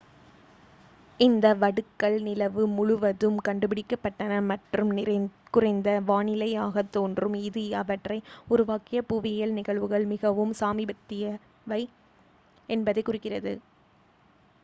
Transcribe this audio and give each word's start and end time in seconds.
இந்த 1.19 1.47
வடுக்கள் 1.55 2.15
நிலவு 2.21 2.63
முழுவதும் 2.67 3.37
கண்டுபிடிக்கப்பட்டன 3.47 4.39
மற்றும் 4.45 4.89
குறைந்த 5.53 5.91
வானிலையாகத் 6.07 6.91
தோன்றும் 6.91 7.37
இது 7.41 7.65
அவற்றை 7.75 8.19
உருவாக்கிய 8.49 9.01
புவியியல் 9.03 9.55
நிகழ்வுகள் 9.59 10.07
மிகவும் 10.13 10.55
சமீபத்தியவை 10.61 11.81
என்பதைக் 12.69 13.09
குறிக்கிறது 13.09 13.55